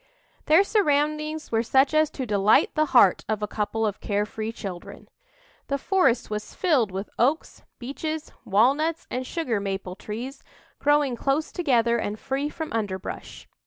Their 0.47 0.63
surroundings 0.63 1.51
were 1.51 1.61
such 1.61 1.93
as 1.93 2.09
to 2.09 2.25
delight 2.25 2.73
the 2.73 2.87
heart 2.87 3.23
of 3.29 3.43
a 3.43 3.47
couple 3.47 3.85
of 3.85 3.99
care 4.01 4.25
free 4.25 4.51
children. 4.51 5.07
The 5.67 5.77
forest 5.77 6.27
was 6.27 6.55
filled 6.55 6.89
with 6.89 7.11
oaks, 7.19 7.61
beeches, 7.77 8.31
walnuts 8.43 9.05
and 9.11 9.27
sugar 9.27 9.59
maple 9.59 9.95
trees, 9.95 10.43
growing 10.79 11.15
close 11.15 11.51
together 11.51 11.99
and 11.99 12.17
free 12.19 12.49
from 12.49 12.73
underbrush. 12.73 13.47